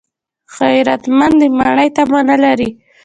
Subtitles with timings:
[0.57, 2.69] غیرتمند د ماڼۍ تمه نه لري